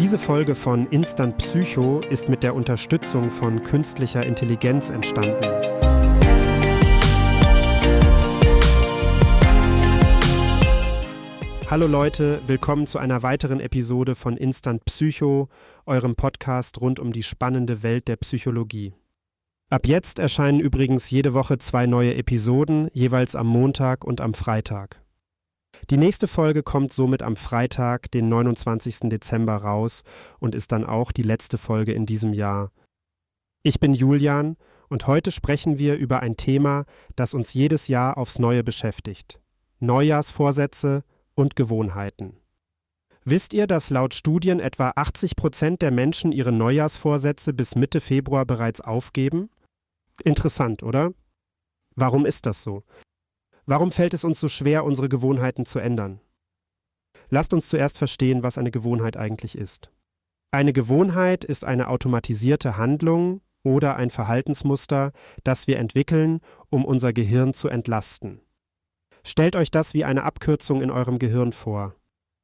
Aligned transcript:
Diese 0.00 0.18
Folge 0.18 0.54
von 0.54 0.86
Instant 0.86 1.36
Psycho 1.36 2.00
ist 2.08 2.26
mit 2.30 2.42
der 2.42 2.54
Unterstützung 2.54 3.30
von 3.30 3.62
künstlicher 3.62 4.24
Intelligenz 4.24 4.88
entstanden. 4.88 5.44
Hallo 11.68 11.86
Leute, 11.86 12.40
willkommen 12.46 12.86
zu 12.86 12.98
einer 12.98 13.22
weiteren 13.22 13.60
Episode 13.60 14.14
von 14.14 14.38
Instant 14.38 14.86
Psycho, 14.86 15.50
eurem 15.84 16.16
Podcast 16.16 16.80
rund 16.80 16.98
um 16.98 17.12
die 17.12 17.22
spannende 17.22 17.82
Welt 17.82 18.08
der 18.08 18.16
Psychologie. 18.16 18.94
Ab 19.68 19.86
jetzt 19.86 20.18
erscheinen 20.18 20.60
übrigens 20.60 21.10
jede 21.10 21.34
Woche 21.34 21.58
zwei 21.58 21.84
neue 21.84 22.14
Episoden, 22.14 22.88
jeweils 22.94 23.36
am 23.36 23.48
Montag 23.48 24.04
und 24.04 24.22
am 24.22 24.32
Freitag. 24.32 25.02
Die 25.88 25.96
nächste 25.96 26.28
Folge 26.28 26.62
kommt 26.62 26.92
somit 26.92 27.22
am 27.22 27.36
Freitag, 27.36 28.10
den 28.10 28.28
29. 28.28 29.08
Dezember 29.08 29.56
raus 29.56 30.02
und 30.38 30.54
ist 30.54 30.72
dann 30.72 30.84
auch 30.84 31.12
die 31.12 31.22
letzte 31.22 31.56
Folge 31.56 31.92
in 31.92 32.06
diesem 32.06 32.32
Jahr. 32.32 32.70
Ich 33.62 33.80
bin 33.80 33.94
Julian 33.94 34.56
und 34.88 35.06
heute 35.06 35.30
sprechen 35.30 35.78
wir 35.78 35.96
über 35.96 36.20
ein 36.20 36.36
Thema, 36.36 36.84
das 37.16 37.34
uns 37.34 37.54
jedes 37.54 37.88
Jahr 37.88 38.18
aufs 38.18 38.38
Neue 38.38 38.62
beschäftigt. 38.62 39.40
Neujahrsvorsätze 39.78 41.04
und 41.34 41.56
Gewohnheiten. 41.56 42.36
Wisst 43.24 43.54
ihr, 43.54 43.66
dass 43.66 43.90
laut 43.90 44.14
Studien 44.14 44.60
etwa 44.60 44.92
80 44.96 45.36
Prozent 45.36 45.82
der 45.82 45.90
Menschen 45.90 46.32
ihre 46.32 46.52
Neujahrsvorsätze 46.52 47.52
bis 47.52 47.74
Mitte 47.74 48.00
Februar 48.00 48.44
bereits 48.46 48.80
aufgeben? 48.80 49.50
Interessant, 50.24 50.82
oder? 50.82 51.12
Warum 51.96 52.26
ist 52.26 52.46
das 52.46 52.62
so? 52.62 52.82
Warum 53.70 53.92
fällt 53.92 54.14
es 54.14 54.24
uns 54.24 54.40
so 54.40 54.48
schwer, 54.48 54.84
unsere 54.84 55.08
Gewohnheiten 55.08 55.64
zu 55.64 55.78
ändern? 55.78 56.18
Lasst 57.28 57.54
uns 57.54 57.68
zuerst 57.68 57.98
verstehen, 57.98 58.42
was 58.42 58.58
eine 58.58 58.72
Gewohnheit 58.72 59.16
eigentlich 59.16 59.56
ist. 59.56 59.92
Eine 60.50 60.72
Gewohnheit 60.72 61.44
ist 61.44 61.64
eine 61.64 61.86
automatisierte 61.86 62.76
Handlung 62.76 63.42
oder 63.62 63.94
ein 63.94 64.10
Verhaltensmuster, 64.10 65.12
das 65.44 65.68
wir 65.68 65.78
entwickeln, 65.78 66.40
um 66.68 66.84
unser 66.84 67.12
Gehirn 67.12 67.54
zu 67.54 67.68
entlasten. 67.68 68.40
Stellt 69.22 69.54
euch 69.54 69.70
das 69.70 69.94
wie 69.94 70.04
eine 70.04 70.24
Abkürzung 70.24 70.82
in 70.82 70.90
eurem 70.90 71.20
Gehirn 71.20 71.52
vor. 71.52 71.94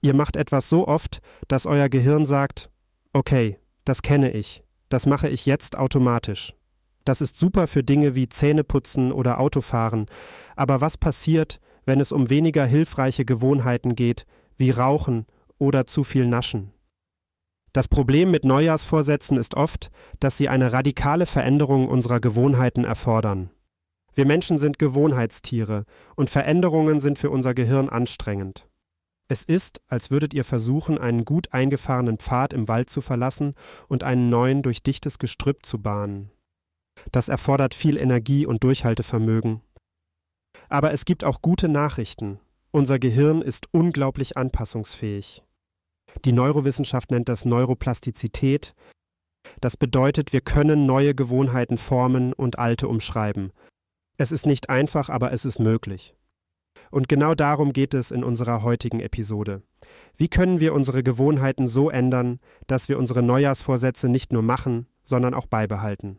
Ihr 0.00 0.14
macht 0.14 0.36
etwas 0.36 0.68
so 0.68 0.86
oft, 0.86 1.18
dass 1.48 1.66
euer 1.66 1.88
Gehirn 1.88 2.26
sagt, 2.26 2.70
okay, 3.12 3.58
das 3.84 4.02
kenne 4.02 4.30
ich, 4.30 4.62
das 4.88 5.04
mache 5.04 5.28
ich 5.28 5.46
jetzt 5.46 5.76
automatisch. 5.76 6.54
Das 7.08 7.22
ist 7.22 7.38
super 7.38 7.68
für 7.68 7.82
Dinge 7.82 8.14
wie 8.14 8.28
Zähneputzen 8.28 9.12
oder 9.12 9.40
Autofahren. 9.40 10.04
Aber 10.56 10.82
was 10.82 10.98
passiert, 10.98 11.58
wenn 11.86 12.00
es 12.00 12.12
um 12.12 12.28
weniger 12.28 12.66
hilfreiche 12.66 13.24
Gewohnheiten 13.24 13.94
geht, 13.94 14.26
wie 14.58 14.68
Rauchen 14.68 15.24
oder 15.56 15.86
zu 15.86 16.04
viel 16.04 16.26
Naschen? 16.26 16.74
Das 17.72 17.88
Problem 17.88 18.30
mit 18.30 18.44
Neujahrsvorsätzen 18.44 19.38
ist 19.38 19.54
oft, 19.54 19.90
dass 20.20 20.36
sie 20.36 20.50
eine 20.50 20.74
radikale 20.74 21.24
Veränderung 21.24 21.88
unserer 21.88 22.20
Gewohnheiten 22.20 22.84
erfordern. 22.84 23.52
Wir 24.12 24.26
Menschen 24.26 24.58
sind 24.58 24.78
Gewohnheitstiere 24.78 25.86
und 26.14 26.28
Veränderungen 26.28 27.00
sind 27.00 27.18
für 27.18 27.30
unser 27.30 27.54
Gehirn 27.54 27.88
anstrengend. 27.88 28.68
Es 29.28 29.44
ist, 29.44 29.80
als 29.88 30.10
würdet 30.10 30.34
ihr 30.34 30.44
versuchen, 30.44 30.98
einen 30.98 31.24
gut 31.24 31.54
eingefahrenen 31.54 32.18
Pfad 32.18 32.52
im 32.52 32.68
Wald 32.68 32.90
zu 32.90 33.00
verlassen 33.00 33.54
und 33.88 34.04
einen 34.04 34.28
neuen 34.28 34.60
durch 34.60 34.82
dichtes 34.82 35.18
Gestrüpp 35.18 35.64
zu 35.64 35.80
bahnen. 35.80 36.32
Das 37.12 37.28
erfordert 37.28 37.74
viel 37.74 37.96
Energie 37.96 38.46
und 38.46 38.64
Durchhaltevermögen. 38.64 39.60
Aber 40.68 40.92
es 40.92 41.04
gibt 41.04 41.24
auch 41.24 41.40
gute 41.40 41.68
Nachrichten. 41.68 42.40
Unser 42.70 42.98
Gehirn 42.98 43.42
ist 43.42 43.66
unglaublich 43.72 44.36
anpassungsfähig. 44.36 45.42
Die 46.24 46.32
Neurowissenschaft 46.32 47.10
nennt 47.10 47.28
das 47.28 47.44
Neuroplastizität. 47.44 48.74
Das 49.60 49.76
bedeutet, 49.76 50.32
wir 50.32 50.40
können 50.40 50.86
neue 50.86 51.14
Gewohnheiten 51.14 51.78
formen 51.78 52.32
und 52.32 52.58
alte 52.58 52.88
umschreiben. 52.88 53.52
Es 54.16 54.32
ist 54.32 54.46
nicht 54.46 54.68
einfach, 54.68 55.08
aber 55.08 55.32
es 55.32 55.44
ist 55.44 55.58
möglich. 55.58 56.14
Und 56.90 57.08
genau 57.08 57.34
darum 57.34 57.72
geht 57.72 57.94
es 57.94 58.10
in 58.10 58.24
unserer 58.24 58.62
heutigen 58.62 59.00
Episode. 59.00 59.62
Wie 60.16 60.28
können 60.28 60.60
wir 60.60 60.74
unsere 60.74 61.02
Gewohnheiten 61.02 61.66
so 61.68 61.90
ändern, 61.90 62.40
dass 62.66 62.88
wir 62.88 62.98
unsere 62.98 63.22
Neujahrsvorsätze 63.22 64.08
nicht 64.08 64.32
nur 64.32 64.42
machen, 64.42 64.86
sondern 65.02 65.34
auch 65.34 65.46
beibehalten? 65.46 66.18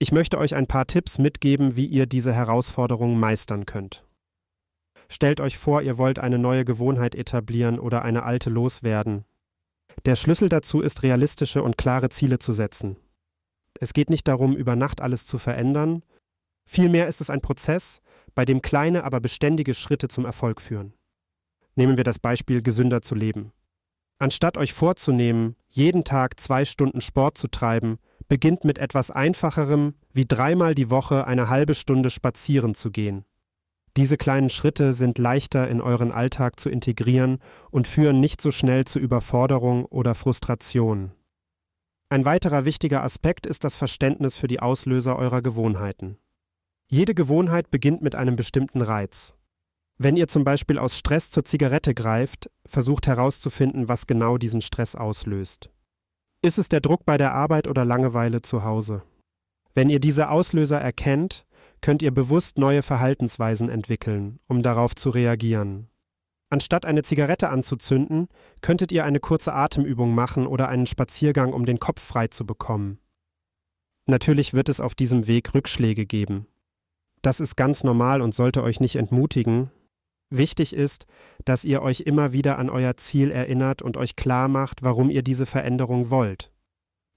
Ich 0.00 0.12
möchte 0.12 0.38
euch 0.38 0.54
ein 0.54 0.68
paar 0.68 0.86
Tipps 0.86 1.18
mitgeben, 1.18 1.74
wie 1.74 1.86
ihr 1.86 2.06
diese 2.06 2.32
Herausforderung 2.32 3.18
meistern 3.18 3.66
könnt. 3.66 4.04
Stellt 5.08 5.40
euch 5.40 5.58
vor, 5.58 5.82
ihr 5.82 5.98
wollt 5.98 6.18
eine 6.20 6.38
neue 6.38 6.64
Gewohnheit 6.64 7.14
etablieren 7.14 7.80
oder 7.80 8.02
eine 8.02 8.22
alte 8.22 8.50
loswerden. 8.50 9.24
Der 10.04 10.14
Schlüssel 10.14 10.48
dazu 10.48 10.80
ist, 10.80 11.02
realistische 11.02 11.62
und 11.62 11.78
klare 11.78 12.10
Ziele 12.10 12.38
zu 12.38 12.52
setzen. 12.52 12.96
Es 13.80 13.92
geht 13.92 14.10
nicht 14.10 14.28
darum, 14.28 14.54
über 14.54 14.76
Nacht 14.76 15.00
alles 15.00 15.26
zu 15.26 15.38
verändern, 15.38 16.04
vielmehr 16.64 17.08
ist 17.08 17.20
es 17.20 17.30
ein 17.30 17.40
Prozess, 17.40 18.00
bei 18.34 18.44
dem 18.44 18.62
kleine, 18.62 19.02
aber 19.02 19.20
beständige 19.20 19.74
Schritte 19.74 20.06
zum 20.06 20.24
Erfolg 20.24 20.60
führen. 20.60 20.92
Nehmen 21.74 21.96
wir 21.96 22.04
das 22.04 22.18
Beispiel, 22.18 22.62
gesünder 22.62 23.02
zu 23.02 23.14
leben. 23.14 23.52
Anstatt 24.18 24.56
euch 24.58 24.72
vorzunehmen, 24.72 25.56
jeden 25.68 26.04
Tag 26.04 26.38
zwei 26.38 26.64
Stunden 26.64 27.00
Sport 27.00 27.38
zu 27.38 27.48
treiben, 27.48 27.98
beginnt 28.28 28.64
mit 28.64 28.78
etwas 28.78 29.10
Einfacherem, 29.10 29.94
wie 30.12 30.26
dreimal 30.26 30.74
die 30.74 30.90
Woche 30.90 31.26
eine 31.26 31.48
halbe 31.48 31.74
Stunde 31.74 32.10
spazieren 32.10 32.74
zu 32.74 32.90
gehen. 32.90 33.24
Diese 33.96 34.16
kleinen 34.16 34.50
Schritte 34.50 34.92
sind 34.92 35.18
leichter 35.18 35.68
in 35.68 35.80
euren 35.80 36.12
Alltag 36.12 36.60
zu 36.60 36.70
integrieren 36.70 37.38
und 37.70 37.88
führen 37.88 38.20
nicht 38.20 38.40
so 38.40 38.50
schnell 38.50 38.84
zu 38.84 38.98
Überforderung 38.98 39.86
oder 39.86 40.14
Frustration. 40.14 41.12
Ein 42.10 42.24
weiterer 42.24 42.64
wichtiger 42.64 43.02
Aspekt 43.02 43.46
ist 43.46 43.64
das 43.64 43.76
Verständnis 43.76 44.36
für 44.36 44.46
die 44.46 44.60
Auslöser 44.60 45.16
eurer 45.16 45.42
Gewohnheiten. 45.42 46.16
Jede 46.86 47.14
Gewohnheit 47.14 47.70
beginnt 47.70 48.00
mit 48.00 48.14
einem 48.14 48.36
bestimmten 48.36 48.80
Reiz. 48.80 49.34
Wenn 49.98 50.16
ihr 50.16 50.28
zum 50.28 50.44
Beispiel 50.44 50.78
aus 50.78 50.96
Stress 50.96 51.30
zur 51.30 51.44
Zigarette 51.44 51.92
greift, 51.92 52.50
versucht 52.64 53.08
herauszufinden, 53.08 53.88
was 53.88 54.06
genau 54.06 54.38
diesen 54.38 54.60
Stress 54.60 54.94
auslöst. 54.94 55.70
Ist 56.40 56.58
es 56.58 56.68
der 56.68 56.80
Druck 56.80 57.04
bei 57.04 57.16
der 57.16 57.34
Arbeit 57.34 57.66
oder 57.66 57.84
Langeweile 57.84 58.42
zu 58.42 58.62
Hause? 58.62 59.02
Wenn 59.74 59.88
ihr 59.88 59.98
diese 59.98 60.30
Auslöser 60.30 60.80
erkennt, 60.80 61.44
könnt 61.80 62.00
ihr 62.00 62.12
bewusst 62.12 62.58
neue 62.58 62.82
Verhaltensweisen 62.82 63.68
entwickeln, 63.68 64.38
um 64.46 64.62
darauf 64.62 64.94
zu 64.94 65.10
reagieren. 65.10 65.88
Anstatt 66.50 66.86
eine 66.86 67.02
Zigarette 67.02 67.48
anzuzünden, 67.48 68.28
könntet 68.62 68.92
ihr 68.92 69.04
eine 69.04 69.18
kurze 69.18 69.52
Atemübung 69.52 70.14
machen 70.14 70.46
oder 70.46 70.68
einen 70.68 70.86
Spaziergang, 70.86 71.52
um 71.52 71.66
den 71.66 71.80
Kopf 71.80 72.00
frei 72.00 72.28
zu 72.28 72.46
bekommen. 72.46 72.98
Natürlich 74.06 74.54
wird 74.54 74.68
es 74.68 74.80
auf 74.80 74.94
diesem 74.94 75.26
Weg 75.26 75.54
Rückschläge 75.54 76.06
geben. 76.06 76.46
Das 77.20 77.40
ist 77.40 77.56
ganz 77.56 77.82
normal 77.82 78.22
und 78.22 78.34
sollte 78.34 78.62
euch 78.62 78.78
nicht 78.78 78.96
entmutigen, 78.96 79.70
Wichtig 80.30 80.74
ist, 80.74 81.06
dass 81.44 81.64
ihr 81.64 81.80
euch 81.80 82.00
immer 82.00 82.32
wieder 82.32 82.58
an 82.58 82.68
euer 82.68 82.96
Ziel 82.96 83.30
erinnert 83.30 83.80
und 83.80 83.96
euch 83.96 84.14
klar 84.14 84.48
macht, 84.48 84.82
warum 84.82 85.08
ihr 85.10 85.22
diese 85.22 85.46
Veränderung 85.46 86.10
wollt. 86.10 86.50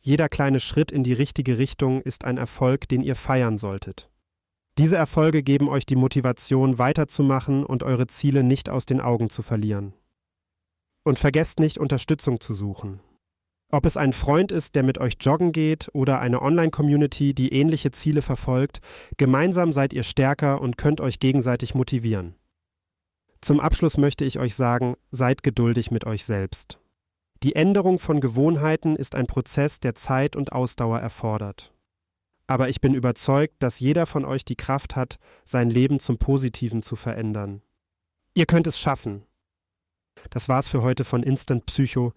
Jeder 0.00 0.28
kleine 0.28 0.60
Schritt 0.60 0.90
in 0.90 1.04
die 1.04 1.12
richtige 1.12 1.58
Richtung 1.58 2.00
ist 2.02 2.24
ein 2.24 2.36
Erfolg, 2.36 2.88
den 2.88 3.02
ihr 3.02 3.16
feiern 3.16 3.58
solltet. 3.58 4.08
Diese 4.78 4.96
Erfolge 4.96 5.42
geben 5.42 5.68
euch 5.68 5.84
die 5.84 5.96
Motivation, 5.96 6.78
weiterzumachen 6.78 7.64
und 7.64 7.82
eure 7.82 8.06
Ziele 8.06 8.42
nicht 8.42 8.70
aus 8.70 8.86
den 8.86 9.00
Augen 9.00 9.30
zu 9.30 9.42
verlieren. 9.42 9.92
Und 11.04 11.18
vergesst 11.18 11.60
nicht, 11.60 11.78
Unterstützung 11.78 12.40
zu 12.40 12.54
suchen. 12.54 13.00
Ob 13.70 13.86
es 13.86 13.96
ein 13.96 14.12
Freund 14.12 14.52
ist, 14.52 14.74
der 14.74 14.82
mit 14.82 14.98
euch 14.98 15.14
joggen 15.20 15.52
geht, 15.52 15.88
oder 15.92 16.20
eine 16.20 16.42
Online-Community, 16.42 17.34
die 17.34 17.52
ähnliche 17.52 17.90
Ziele 17.90 18.22
verfolgt, 18.22 18.80
gemeinsam 19.16 19.72
seid 19.72 19.92
ihr 19.92 20.02
stärker 20.02 20.60
und 20.60 20.78
könnt 20.78 21.00
euch 21.00 21.18
gegenseitig 21.18 21.74
motivieren. 21.74 22.34
Zum 23.42 23.58
Abschluss 23.58 23.98
möchte 23.98 24.24
ich 24.24 24.38
euch 24.38 24.54
sagen, 24.54 24.96
seid 25.10 25.42
geduldig 25.42 25.90
mit 25.90 26.06
euch 26.06 26.24
selbst. 26.24 26.78
Die 27.42 27.56
Änderung 27.56 27.98
von 27.98 28.20
Gewohnheiten 28.20 28.94
ist 28.94 29.16
ein 29.16 29.26
Prozess, 29.26 29.80
der 29.80 29.96
Zeit 29.96 30.36
und 30.36 30.52
Ausdauer 30.52 31.00
erfordert. 31.00 31.74
Aber 32.46 32.68
ich 32.68 32.80
bin 32.80 32.94
überzeugt, 32.94 33.54
dass 33.58 33.80
jeder 33.80 34.06
von 34.06 34.24
euch 34.24 34.44
die 34.44 34.54
Kraft 34.54 34.94
hat, 34.94 35.18
sein 35.44 35.70
Leben 35.70 35.98
zum 35.98 36.18
Positiven 36.18 36.82
zu 36.82 36.94
verändern. 36.94 37.62
Ihr 38.34 38.46
könnt 38.46 38.68
es 38.68 38.78
schaffen. 38.78 39.24
Das 40.30 40.48
war's 40.48 40.68
für 40.68 40.82
heute 40.82 41.02
von 41.02 41.24
Instant 41.24 41.66
Psycho. 41.66 42.12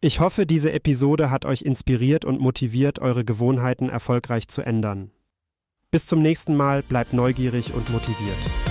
Ich 0.00 0.18
hoffe, 0.18 0.44
diese 0.44 0.72
Episode 0.72 1.30
hat 1.30 1.44
euch 1.44 1.62
inspiriert 1.62 2.24
und 2.24 2.40
motiviert, 2.40 2.98
eure 2.98 3.24
Gewohnheiten 3.24 3.88
erfolgreich 3.88 4.48
zu 4.48 4.62
ändern. 4.62 5.12
Bis 5.92 6.06
zum 6.06 6.20
nächsten 6.20 6.56
Mal, 6.56 6.82
bleibt 6.82 7.12
neugierig 7.12 7.72
und 7.74 7.90
motiviert. 7.90 8.67